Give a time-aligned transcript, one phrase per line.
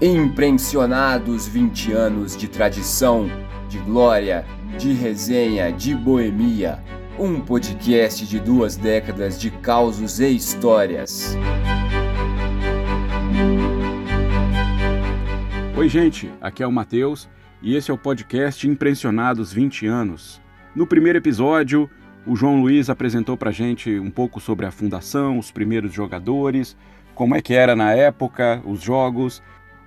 [0.00, 3.28] Impressionados 20 anos de tradição,
[3.68, 4.46] de glória,
[4.78, 6.78] de resenha, de boemia.
[7.18, 11.36] Um podcast de duas décadas de causos e histórias.
[15.76, 17.28] Oi, gente, aqui é o Matheus
[17.60, 20.40] e esse é o podcast Impressionados 20 anos.
[20.72, 21.90] No primeiro episódio,
[22.26, 26.76] o João Luiz apresentou pra gente um pouco sobre a fundação, os primeiros jogadores,
[27.14, 29.42] como é que era na época, os jogos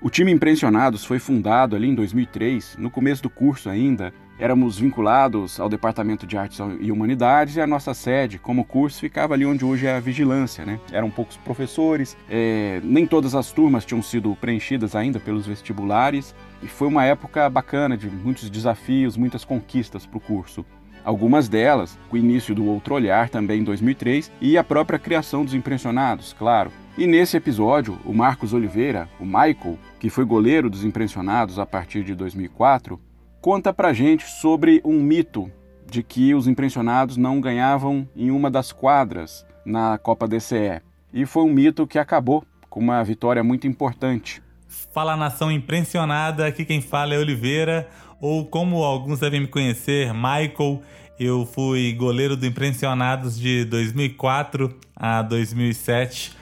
[0.05, 4.13] o time Impressionados foi fundado ali em 2003, no começo do curso ainda.
[4.37, 9.33] Éramos vinculados ao Departamento de Artes e Humanidades e a nossa sede, como curso, ficava
[9.33, 10.79] ali onde hoje é a vigilância, né?
[10.91, 16.67] Eram poucos professores, é, nem todas as turmas tinham sido preenchidas ainda pelos vestibulares e
[16.67, 20.63] foi uma época bacana de muitos desafios, muitas conquistas para o curso.
[21.05, 25.53] Algumas delas, o início do Outro Olhar também em 2003 e a própria criação dos
[25.53, 26.71] Impressionados, claro.
[26.97, 32.03] E nesse episódio, o Marcos Oliveira, o Michael, que foi goleiro dos Impressionados a partir
[32.03, 32.99] de 2004,
[33.39, 35.51] conta pra gente sobre um mito
[35.85, 40.81] de que os Impressionados não ganhavam em uma das quadras na Copa DCE.
[41.13, 44.41] E foi um mito que acabou com uma vitória muito importante.
[44.67, 47.87] Fala nação impressionada, aqui quem fala é Oliveira,
[48.19, 50.81] ou como alguns devem me conhecer, Michael.
[51.19, 56.35] Eu fui goleiro do Impressionados de 2004 a 2007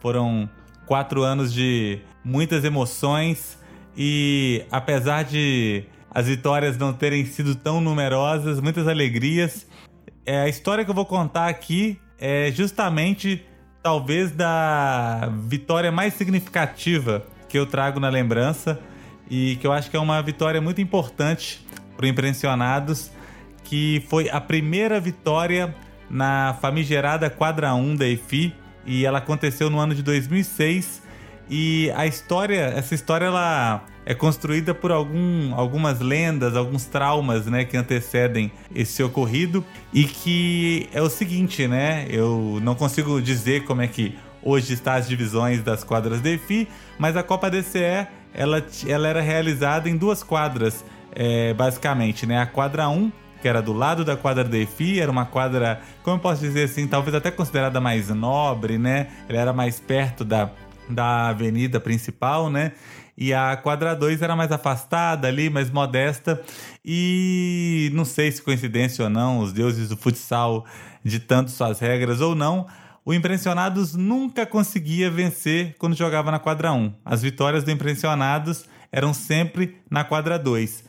[0.00, 0.48] foram
[0.86, 3.58] quatro anos de muitas emoções
[3.96, 9.66] e apesar de as vitórias não terem sido tão numerosas, muitas alegrias.
[10.26, 13.44] É, a história que eu vou contar aqui é justamente
[13.82, 18.80] talvez da vitória mais significativa que eu trago na lembrança
[19.30, 21.64] e que eu acho que é uma vitória muito importante
[21.96, 23.10] para o Impressionados,
[23.62, 25.74] que foi a primeira vitória
[26.10, 28.52] na famigerada quadra 1 da EFI,
[28.84, 31.02] e ela aconteceu no ano de 2006
[31.50, 37.64] e a história, essa história ela é construída por algum, algumas lendas, alguns traumas, né,
[37.64, 42.06] que antecedem esse ocorrido e que é o seguinte, né?
[42.08, 47.16] Eu não consigo dizer como é que hoje está as divisões das quadras DeFi, mas
[47.16, 52.40] a Copa DCE ela, ela era realizada em duas quadras, é, basicamente, né?
[52.40, 53.10] A quadra 1
[53.40, 56.64] que era do lado da quadra da EFI, era uma quadra, como eu posso dizer
[56.64, 59.08] assim, talvez até considerada mais nobre, né?
[59.28, 60.50] Ela era mais perto da,
[60.88, 62.72] da avenida principal, né?
[63.16, 66.40] E a quadra 2 era mais afastada ali, mais modesta.
[66.84, 70.64] E não sei se coincidência ou não, os deuses do futsal
[71.04, 72.66] ditando suas regras ou não,
[73.04, 76.92] o Impressionados nunca conseguia vencer quando jogava na quadra 1.
[77.04, 80.84] As vitórias do Impressionados eram sempre na quadra 2.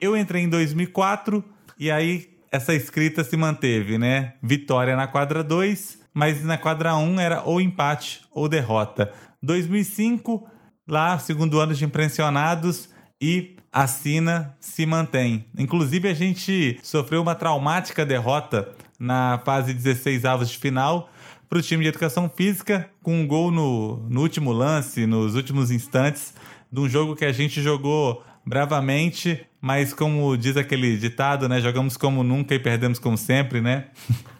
[0.00, 1.44] Eu entrei em 2004
[1.78, 4.34] e aí essa escrita se manteve, né?
[4.42, 9.12] Vitória na quadra 2, mas na quadra 1 um era ou empate ou derrota.
[9.42, 10.48] 2005,
[10.88, 12.88] lá, segundo ano de impressionados
[13.20, 15.44] e a Sina se mantém.
[15.56, 21.10] Inclusive, a gente sofreu uma traumática derrota na fase 16 avos de final
[21.50, 25.72] para o time de educação física, com um gol no, no último lance, nos últimos
[25.72, 26.32] instantes,
[26.70, 31.60] de um jogo que a gente jogou bravamente, mas como diz aquele ditado, né?
[31.60, 33.86] Jogamos como nunca e perdemos como sempre, né?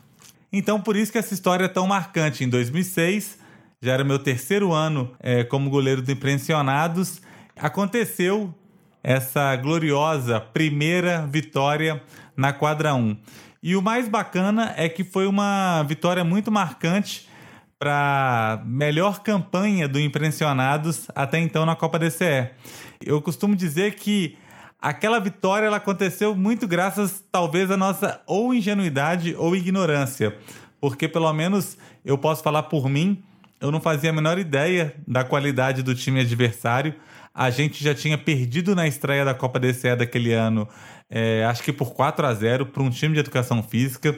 [0.53, 2.45] então, por isso que essa história é tão marcante.
[2.45, 3.41] Em 2006,
[3.83, 7.21] já era meu terceiro ano é, como goleiro do Impressionados,
[7.57, 8.55] aconteceu
[9.03, 12.01] essa gloriosa primeira vitória
[12.37, 13.17] na quadra 1.
[13.63, 17.29] E o mais bacana é que foi uma vitória muito marcante
[17.79, 22.51] para melhor campanha do Impressionados até então na Copa DCE.
[23.05, 24.39] Eu costumo dizer que
[24.81, 30.35] aquela vitória ela aconteceu muito graças, talvez, à nossa ou ingenuidade ou ignorância.
[30.81, 33.23] Porque, pelo menos, eu posso falar por mim,
[33.61, 36.95] eu não fazia a menor ideia da qualidade do time adversário.
[37.35, 40.69] A gente já tinha perdido na estreia da Copa DCE daquele ano,
[41.09, 44.17] é, acho que por 4 a 0 para um time de educação física.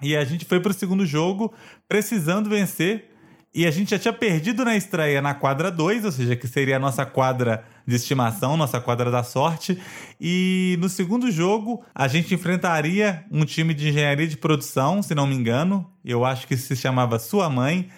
[0.00, 1.52] E a gente foi para o segundo jogo
[1.88, 3.10] precisando vencer.
[3.54, 6.76] E a gente já tinha perdido na estreia na quadra 2, ou seja, que seria
[6.76, 9.80] a nossa quadra de estimação, nossa quadra da sorte.
[10.20, 15.26] E no segundo jogo, a gente enfrentaria um time de engenharia de produção, se não
[15.26, 15.90] me engano.
[16.04, 17.88] Eu acho que se chamava Sua Mãe.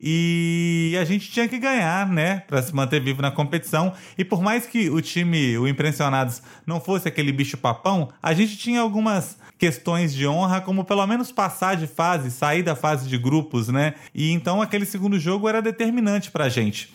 [0.00, 3.92] E a gente tinha que ganhar, né, para se manter vivo na competição.
[4.16, 8.56] E por mais que o time, o Impressionados, não fosse aquele bicho papão, a gente
[8.56, 13.18] tinha algumas questões de honra, como pelo menos passar de fase, sair da fase de
[13.18, 13.94] grupos, né?
[14.14, 16.94] E então aquele segundo jogo era determinante pra gente.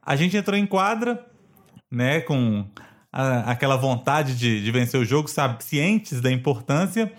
[0.00, 1.26] A gente entrou em quadra,
[1.90, 2.64] né, com
[3.12, 7.12] a, aquela vontade de, de vencer o jogo, sabe, cientes da importância,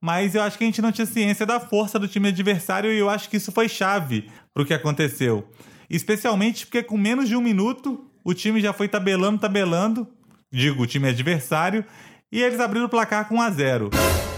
[0.00, 2.98] mas eu acho que a gente não tinha ciência da força do time adversário e
[2.98, 5.46] eu acho que isso foi chave para o que aconteceu.
[5.88, 10.06] Especialmente porque com menos de um minuto o time já foi tabelando, tabelando,
[10.50, 11.84] digo, o time adversário,
[12.30, 13.90] e eles abriram o placar com 1 a 0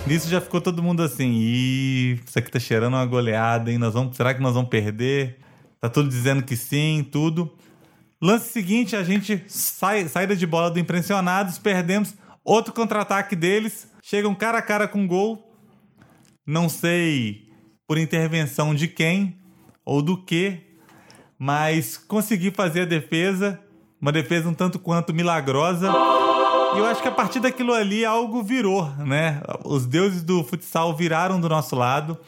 [0.07, 3.79] Nisso já ficou todo mundo assim, ih, isso aqui tá cheirando uma goleada, hein?
[3.79, 5.39] Nós vamos, será que nós vamos perder?
[5.81, 7.53] Tá tudo dizendo que sim, tudo.
[8.21, 12.15] Lance seguinte, a gente sai, saída de bola do Impressionados, perdemos
[12.45, 15.52] outro contra-ataque deles, chegam cara a cara com gol.
[16.47, 17.49] Não sei
[17.87, 19.39] por intervenção de quem
[19.85, 20.61] ou do que,
[21.39, 23.61] mas consegui fazer a defesa,
[24.01, 25.89] uma defesa um tanto quanto milagrosa.
[26.75, 29.41] E eu acho que a partir daquilo ali algo virou, né?
[29.65, 32.19] Os deuses do futsal viraram do nosso lado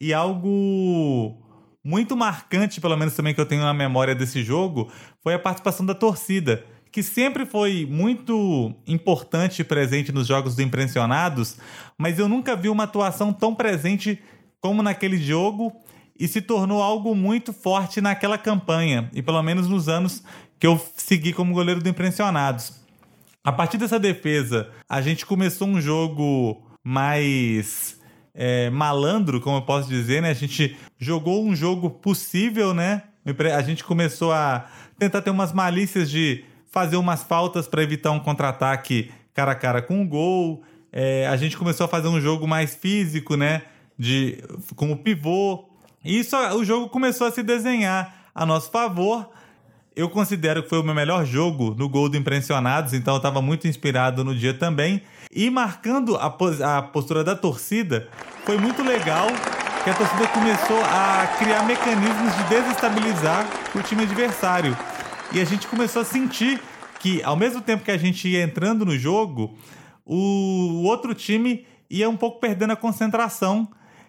[0.00, 1.42] e algo
[1.82, 4.90] muito marcante, pelo menos também que eu tenho na memória desse jogo,
[5.22, 10.62] foi a participação da torcida, que sempre foi muito importante e presente nos jogos do
[10.62, 11.56] Impressionados,
[11.98, 14.18] mas eu nunca vi uma atuação tão presente
[14.60, 15.72] como naquele jogo
[16.18, 20.22] e se tornou algo muito forte naquela campanha, e pelo menos nos anos
[20.58, 22.72] que eu segui como goleiro do Impressionados.
[23.44, 28.00] A partir dessa defesa, a gente começou um jogo mais
[28.34, 30.30] é, malandro, como eu posso dizer, né?
[30.30, 33.02] A gente jogou um jogo possível, né?
[33.54, 34.66] A gente começou a
[34.98, 36.44] tentar ter umas malícias de
[36.76, 40.62] fazer umas faltas para evitar um contra-ataque cara a cara com o gol.
[40.92, 43.62] É, a gente começou a fazer um jogo mais físico, né?
[43.98, 44.44] De,
[44.74, 45.64] com o pivô.
[46.04, 49.26] E isso, o jogo começou a se desenhar a nosso favor
[49.96, 53.40] eu considero que foi o meu melhor jogo no gol do Impressionados, então eu estava
[53.40, 55.00] muito inspirado no dia também.
[55.32, 58.06] E marcando a, a postura da torcida,
[58.44, 59.26] foi muito legal
[59.82, 64.76] que a torcida começou a criar mecanismos de desestabilizar o time adversário.
[65.36, 66.58] E a gente começou a sentir
[66.98, 69.54] que, ao mesmo tempo que a gente ia entrando no jogo,
[70.02, 73.68] o outro time ia um pouco perdendo a concentração.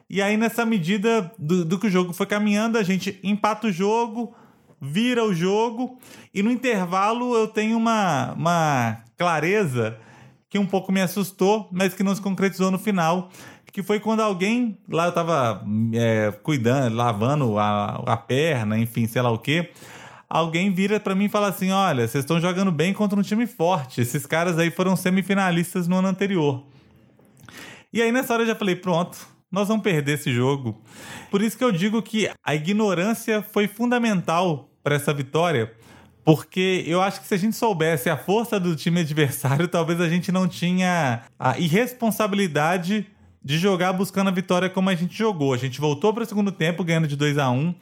[0.10, 3.72] E aí, nessa medida do, do que o jogo foi caminhando, a gente empata o
[3.74, 4.34] jogo,
[4.80, 6.00] vira o jogo
[6.34, 9.98] e no intervalo eu tenho uma, uma clareza
[10.50, 13.30] que um pouco me assustou, mas que não se concretizou no final,
[13.74, 15.62] que foi quando alguém, lá eu tava
[15.94, 19.70] é, cuidando, lavando a, a perna, enfim, sei lá o que,
[20.30, 23.48] alguém vira para mim e fala assim, olha, vocês estão jogando bem contra um time
[23.48, 26.64] forte, esses caras aí foram semifinalistas no ano anterior.
[27.92, 29.18] E aí nessa hora eu já falei, pronto,
[29.52, 30.82] nós vamos perder esse jogo.
[31.32, 35.74] Por isso que eu digo que a ignorância foi fundamental para essa vitória,
[36.24, 40.10] porque eu acho que se a gente soubesse a força do time adversário, talvez a
[40.10, 43.08] gente não tinha a irresponsabilidade
[43.42, 45.54] de jogar buscando a vitória como a gente jogou.
[45.54, 47.74] A gente voltou para o segundo tempo ganhando de 2 a 1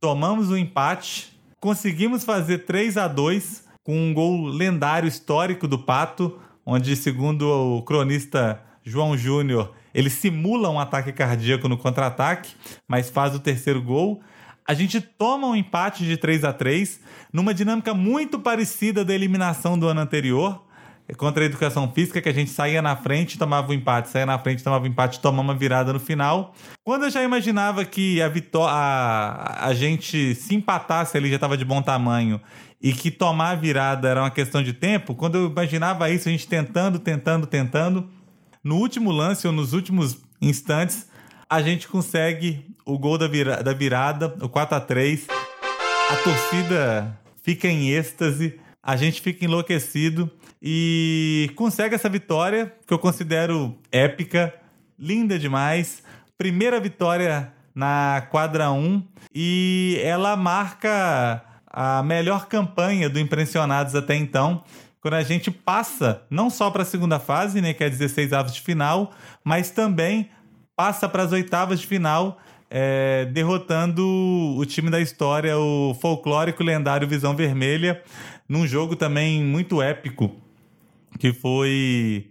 [0.00, 5.78] tomamos o um empate, conseguimos fazer 3 a 2 com um gol lendário histórico do
[5.78, 12.54] Pato, onde, segundo o cronista João Júnior, ele simula um ataque cardíaco no contra-ataque,
[12.88, 14.20] mas faz o terceiro gol.
[14.66, 17.00] A gente toma um empate de 3 a 3
[17.32, 20.65] numa dinâmica muito parecida da eliminação do ano anterior,
[21.14, 24.26] contra a educação física, que a gente saía na frente, tomava o um empate, saía
[24.26, 26.54] na frente, tomava o um empate, tomava uma virada no final.
[26.82, 31.56] Quando eu já imaginava que a, vitória, a, a gente se empatasse ali, já estava
[31.56, 32.40] de bom tamanho,
[32.82, 36.32] e que tomar a virada era uma questão de tempo, quando eu imaginava isso, a
[36.32, 38.08] gente tentando, tentando, tentando,
[38.62, 41.08] no último lance ou nos últimos instantes,
[41.48, 45.26] a gente consegue o gol da, vira da virada, o 4 a 3
[46.10, 50.30] A torcida fica em êxtase, a gente fica enlouquecido
[50.62, 54.54] e consegue essa vitória que eu considero épica,
[54.96, 56.04] linda demais.
[56.38, 59.02] Primeira vitória na quadra 1
[59.34, 64.62] e ela marca a melhor campanha do Impressionados até então
[65.00, 68.54] quando a gente passa não só para a segunda fase, né, que é 16 avos
[68.54, 69.12] de final,
[69.42, 70.30] mas também
[70.76, 72.38] passa para as oitavas de final,
[72.70, 74.02] é, derrotando
[74.56, 78.02] o time da história, o folclórico lendário Visão Vermelha,
[78.48, 80.34] num jogo também muito épico,
[81.18, 82.30] que foi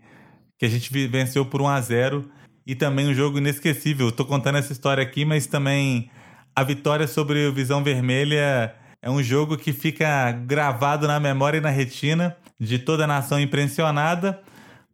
[0.58, 2.30] que a gente venceu por 1 a 0
[2.66, 4.10] e também um jogo inesquecível.
[4.10, 6.10] Estou contando essa história aqui, mas também
[6.56, 11.62] a vitória sobre o Visão Vermelha é um jogo que fica gravado na memória e
[11.62, 14.42] na retina de toda a nação impressionada.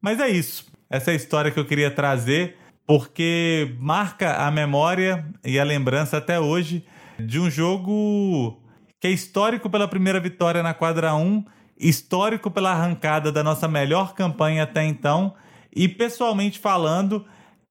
[0.01, 0.65] Mas é isso.
[0.89, 2.57] Essa é a história que eu queria trazer,
[2.91, 6.83] porque marca a memória e a lembrança até hoje
[7.17, 8.61] de um jogo
[8.99, 11.45] que é histórico pela primeira vitória na quadra 1,
[11.79, 15.33] histórico pela arrancada da nossa melhor campanha até então,
[15.73, 17.25] e pessoalmente falando,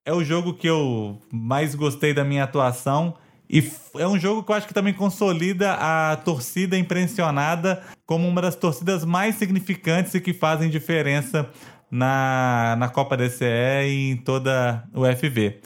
[0.06, 3.14] é o jogo que eu mais gostei da minha atuação.
[3.46, 3.62] E
[3.98, 8.56] é um jogo que eu acho que também consolida a torcida impressionada como uma das
[8.56, 11.50] torcidas mais significantes e que fazem diferença
[11.90, 13.44] na, na Copa DCE
[13.86, 15.60] e em toda o FV.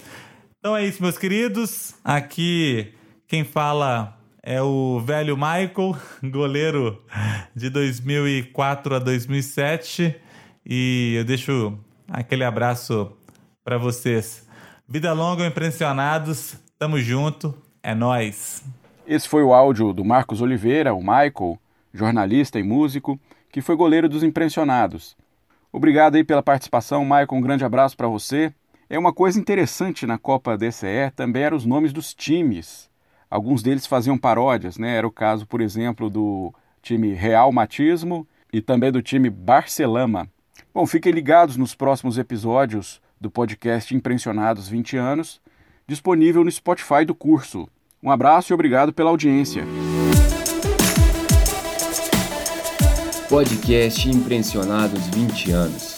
[0.58, 1.94] Então é isso, meus queridos.
[2.02, 2.94] Aqui
[3.26, 7.02] quem fala é o velho Michael, goleiro
[7.54, 10.14] de 2004 a 2007.
[10.64, 11.78] E eu deixo
[12.08, 13.12] aquele abraço
[13.64, 14.46] para vocês.
[14.88, 16.56] Vida longa, impressionados.
[16.78, 17.54] Tamo junto.
[17.82, 18.64] É nós.
[19.06, 21.58] Esse foi o áudio do Marcos Oliveira, o Michael,
[21.92, 23.20] jornalista e músico,
[23.52, 25.14] que foi goleiro dos impressionados.
[25.74, 27.26] Obrigado aí pela participação, Michael.
[27.32, 28.54] Um grande abraço para você.
[28.88, 32.88] É uma coisa interessante na Copa DCE também eram os nomes dos times.
[33.28, 34.96] Alguns deles faziam paródias, né?
[34.96, 40.28] Era o caso, por exemplo, do time Real Matismo e também do time Barcelama.
[40.72, 45.40] Bom, fiquem ligados nos próximos episódios do podcast Impressionados 20 anos,
[45.88, 47.68] disponível no Spotify do curso.
[48.00, 49.64] Um abraço e obrigado pela audiência.
[53.34, 55.96] Podcast Impressionados 20 anos.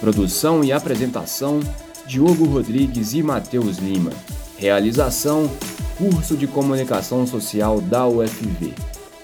[0.00, 1.58] Produção e apresentação:
[2.06, 4.10] Diogo Rodrigues e Matheus Lima.
[4.58, 5.50] Realização:
[5.96, 8.74] Curso de Comunicação Social da UFV.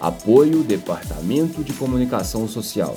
[0.00, 2.96] Apoio Departamento de Comunicação Social.